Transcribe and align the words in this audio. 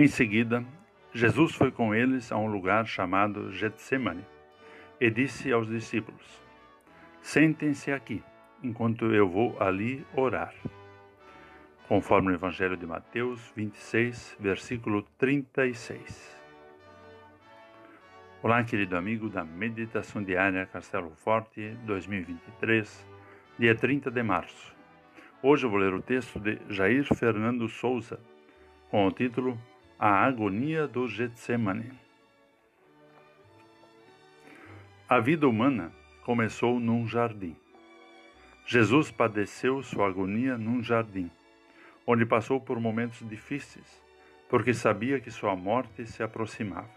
Em 0.00 0.06
seguida, 0.06 0.64
Jesus 1.12 1.54
foi 1.54 1.70
com 1.70 1.94
eles 1.94 2.32
a 2.32 2.38
um 2.38 2.46
lugar 2.46 2.86
chamado 2.86 3.52
Getsemane 3.52 4.24
e 4.98 5.10
disse 5.10 5.52
aos 5.52 5.68
discípulos: 5.68 6.42
Sentem-se 7.20 7.92
aqui, 7.92 8.22
enquanto 8.62 9.12
eu 9.12 9.28
vou 9.28 9.62
ali 9.62 10.06
orar. 10.16 10.54
Conforme 11.86 12.30
o 12.30 12.34
Evangelho 12.34 12.78
de 12.78 12.86
Mateus 12.86 13.52
26, 13.54 14.38
versículo 14.40 15.02
36. 15.18 16.34
Olá, 18.42 18.64
querido 18.64 18.96
amigo 18.96 19.28
da 19.28 19.44
Meditação 19.44 20.22
Diária 20.22 20.64
Castelo 20.64 21.10
Forte 21.14 21.76
2023, 21.84 23.06
dia 23.58 23.74
30 23.74 24.10
de 24.10 24.22
março. 24.22 24.74
Hoje 25.42 25.66
eu 25.66 25.70
vou 25.70 25.78
ler 25.78 25.92
o 25.92 26.00
texto 26.00 26.40
de 26.40 26.58
Jair 26.70 27.04
Fernando 27.14 27.68
Souza, 27.68 28.18
com 28.88 29.06
o 29.06 29.12
título 29.12 29.60
A 30.02 30.24
Agonia 30.24 30.88
do 30.88 31.06
Getsemane. 31.06 31.92
A 35.06 35.20
vida 35.20 35.46
humana 35.46 35.92
começou 36.24 36.80
num 36.80 37.06
jardim. 37.06 37.54
Jesus 38.64 39.10
padeceu 39.10 39.82
sua 39.82 40.08
agonia 40.08 40.56
num 40.56 40.82
jardim, 40.82 41.30
onde 42.06 42.24
passou 42.24 42.58
por 42.58 42.80
momentos 42.80 43.28
difíceis, 43.28 44.02
porque 44.48 44.72
sabia 44.72 45.20
que 45.20 45.30
sua 45.30 45.54
morte 45.54 46.06
se 46.06 46.22
aproximava. 46.22 46.88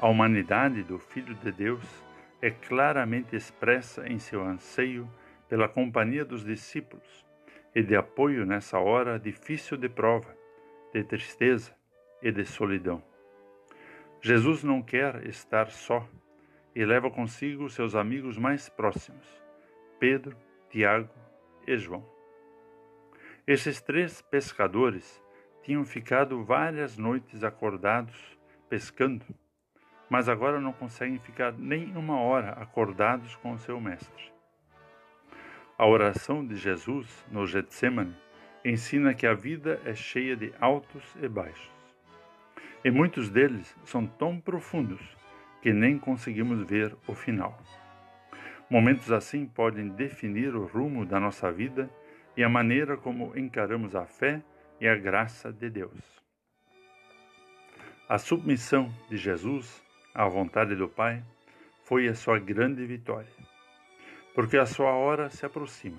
A 0.00 0.08
humanidade 0.08 0.82
do 0.82 0.98
Filho 0.98 1.36
de 1.36 1.52
Deus 1.52 1.86
é 2.42 2.50
claramente 2.50 3.36
expressa 3.36 4.08
em 4.08 4.18
seu 4.18 4.42
anseio 4.42 5.08
pela 5.48 5.68
companhia 5.68 6.24
dos 6.24 6.44
discípulos 6.44 7.24
e 7.72 7.84
de 7.84 7.94
apoio 7.94 8.44
nessa 8.44 8.80
hora 8.80 9.16
difícil 9.16 9.76
de 9.76 9.88
prova, 9.88 10.34
de 10.92 11.04
tristeza 11.04 11.74
e 12.22 12.30
de 12.30 12.44
solidão. 12.44 13.02
Jesus 14.20 14.64
não 14.64 14.82
quer 14.82 15.26
estar 15.26 15.70
só 15.70 16.06
e 16.74 16.84
leva 16.84 17.10
consigo 17.10 17.68
seus 17.68 17.94
amigos 17.94 18.36
mais 18.36 18.68
próximos, 18.68 19.26
Pedro, 19.98 20.36
Tiago 20.70 21.10
e 21.66 21.76
João. 21.76 22.04
Esses 23.46 23.80
três 23.80 24.20
pescadores 24.22 25.22
tinham 25.62 25.84
ficado 25.84 26.44
várias 26.44 26.96
noites 26.96 27.44
acordados 27.44 28.38
pescando 28.68 29.24
mas 30.08 30.28
agora 30.28 30.60
não 30.60 30.72
conseguem 30.72 31.18
ficar 31.18 31.52
nem 31.52 31.96
uma 31.96 32.20
hora 32.20 32.50
acordados 32.52 33.34
com 33.36 33.52
o 33.52 33.58
seu 33.58 33.80
mestre. 33.80 34.32
A 35.76 35.86
oração 35.86 36.46
de 36.46 36.56
Jesus 36.56 37.26
no 37.30 37.46
Getsemane 37.46 38.16
ensina 38.70 39.14
que 39.14 39.26
a 39.26 39.34
vida 39.34 39.80
é 39.84 39.94
cheia 39.94 40.36
de 40.36 40.52
altos 40.60 41.04
e 41.20 41.28
baixos. 41.28 41.70
E 42.84 42.90
muitos 42.90 43.28
deles 43.28 43.74
são 43.84 44.06
tão 44.06 44.40
profundos 44.40 45.00
que 45.62 45.72
nem 45.72 45.98
conseguimos 45.98 46.66
ver 46.68 46.96
o 47.06 47.14
final. 47.14 47.58
Momentos 48.70 49.10
assim 49.12 49.46
podem 49.46 49.88
definir 49.88 50.54
o 50.54 50.66
rumo 50.66 51.04
da 51.04 51.20
nossa 51.20 51.50
vida 51.50 51.90
e 52.36 52.42
a 52.42 52.48
maneira 52.48 52.96
como 52.96 53.36
encaramos 53.36 53.94
a 53.94 54.04
fé 54.04 54.42
e 54.80 54.88
a 54.88 54.94
graça 54.96 55.52
de 55.52 55.70
Deus. 55.70 56.00
A 58.08 58.18
submissão 58.18 58.92
de 59.08 59.16
Jesus 59.16 59.84
à 60.16 60.26
vontade 60.26 60.74
do 60.74 60.88
Pai, 60.88 61.22
foi 61.84 62.08
a 62.08 62.14
sua 62.14 62.38
grande 62.38 62.86
vitória. 62.86 63.28
Porque 64.34 64.56
a 64.56 64.64
sua 64.64 64.92
hora 64.92 65.28
se 65.28 65.44
aproxima. 65.44 65.98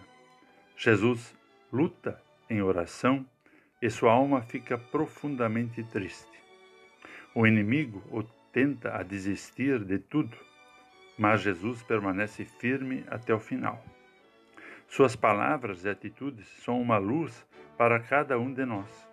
Jesus 0.75 1.35
luta 1.71 2.19
em 2.49 2.61
oração 2.61 3.25
e 3.81 3.89
sua 3.89 4.11
alma 4.11 4.41
fica 4.41 4.77
profundamente 4.77 5.83
triste. 5.83 6.37
O 7.33 7.45
inimigo 7.45 8.01
o 8.11 8.23
tenta 8.51 8.95
a 8.97 9.03
desistir 9.03 9.83
de 9.83 9.99
tudo, 9.99 10.35
mas 11.17 11.41
Jesus 11.41 11.83
permanece 11.83 12.45
firme 12.45 13.03
até 13.07 13.33
o 13.33 13.39
final. 13.39 13.83
Suas 14.87 15.15
palavras 15.15 15.83
e 15.83 15.89
atitudes 15.89 16.47
são 16.63 16.81
uma 16.81 16.97
luz 16.97 17.45
para 17.77 17.99
cada 17.99 18.39
um 18.39 18.51
de 18.51 18.65
nós. 18.65 19.07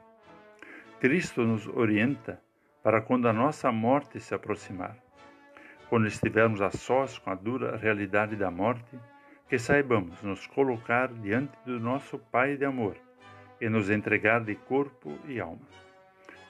Cristo 1.00 1.42
nos 1.42 1.66
orienta 1.66 2.40
para 2.82 3.02
quando 3.02 3.28
a 3.28 3.32
nossa 3.32 3.70
morte 3.72 4.20
se 4.20 4.34
aproximar. 4.34 4.96
Quando 5.90 6.06
estivermos 6.06 6.62
a 6.62 6.70
sós 6.70 7.18
com 7.18 7.30
a 7.30 7.34
dura 7.34 7.76
realidade 7.76 8.36
da 8.36 8.50
morte, 8.50 8.98
que 9.48 9.58
saibamos 9.58 10.22
nos 10.22 10.46
colocar 10.46 11.08
diante 11.08 11.56
do 11.66 11.78
nosso 11.78 12.18
Pai 12.18 12.56
de 12.56 12.64
amor 12.64 12.96
e 13.64 13.68
nos 13.70 13.88
entregar 13.88 14.44
de 14.44 14.54
corpo 14.54 15.18
e 15.26 15.40
alma, 15.40 15.66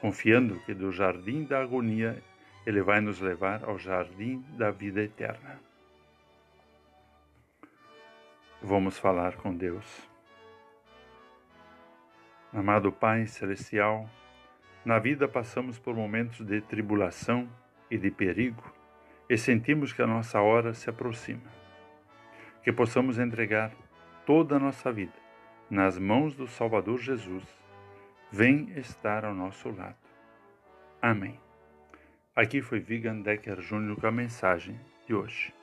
confiando 0.00 0.58
que 0.66 0.74
do 0.74 0.90
jardim 0.90 1.44
da 1.44 1.62
agonia 1.62 2.20
ele 2.66 2.82
vai 2.82 3.00
nos 3.00 3.20
levar 3.20 3.62
ao 3.62 3.78
jardim 3.78 4.44
da 4.58 4.72
vida 4.72 5.00
eterna. 5.00 5.60
Vamos 8.60 8.98
falar 8.98 9.36
com 9.36 9.54
Deus. 9.54 9.86
Amado 12.52 12.90
Pai 12.90 13.28
Celestial, 13.28 14.10
na 14.84 14.98
vida 14.98 15.28
passamos 15.28 15.78
por 15.78 15.94
momentos 15.94 16.44
de 16.44 16.60
tribulação 16.62 17.48
e 17.88 17.96
de 17.96 18.10
perigo 18.10 18.74
e 19.30 19.38
sentimos 19.38 19.92
que 19.92 20.02
a 20.02 20.06
nossa 20.06 20.40
hora 20.40 20.74
se 20.74 20.90
aproxima. 20.90 21.48
Que 22.64 22.72
possamos 22.72 23.20
entregar 23.20 23.70
toda 24.26 24.56
a 24.56 24.58
nossa 24.58 24.90
vida 24.90 25.23
nas 25.70 25.98
mãos 25.98 26.34
do 26.34 26.46
Salvador 26.46 26.98
Jesus. 26.98 27.44
Vem 28.30 28.70
estar 28.76 29.24
ao 29.24 29.34
nosso 29.34 29.70
lado. 29.70 29.96
Amém. 31.00 31.38
Aqui 32.34 32.60
foi 32.60 32.80
Vigan 32.80 33.20
Decker 33.20 33.60
Júnior 33.60 34.00
com 34.00 34.06
a 34.06 34.12
mensagem 34.12 34.78
de 35.06 35.14
hoje. 35.14 35.54